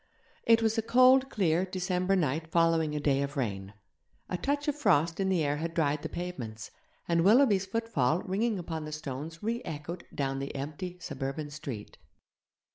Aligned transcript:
It 0.47 0.63
was 0.63 0.79
a 0.79 0.81
cold, 0.81 1.29
clear 1.29 1.63
December 1.63 2.15
night 2.15 2.47
following 2.47 2.95
a 2.95 2.99
day 2.99 3.21
of 3.21 3.37
rain. 3.37 3.75
A 4.29 4.35
touch 4.35 4.67
of 4.67 4.75
frost 4.75 5.19
in 5.19 5.29
the 5.29 5.43
air 5.43 5.57
had 5.57 5.75
dried 5.75 6.01
the 6.01 6.09
pavements, 6.09 6.71
and 7.07 7.23
Willoughby's 7.23 7.67
footfall 7.67 8.23
ringing 8.23 8.57
upon 8.57 8.85
the 8.85 8.91
stones 8.93 9.43
re 9.43 9.61
echoed 9.63 10.07
down 10.15 10.39
the 10.39 10.55
empty 10.55 10.97
suburban 10.99 11.51
street. 11.51 11.99